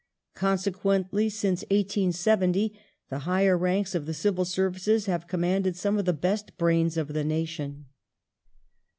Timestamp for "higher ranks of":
3.19-4.07